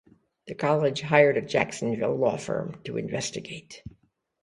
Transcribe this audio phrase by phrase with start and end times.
[0.47, 3.83] The college hired a Jacksonville law firm to investigate.